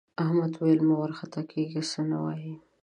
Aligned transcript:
احمد 0.23 0.51
وویل 0.55 0.81
مه 0.87 0.95
وارخطا 0.99 1.41
کېږه 1.51 1.81
څه 1.91 1.99
نه 2.11 2.17
وايي. 2.23 2.53